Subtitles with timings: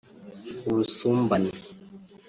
[0.69, 1.49] ubusumbane